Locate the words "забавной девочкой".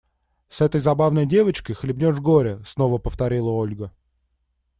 0.81-1.75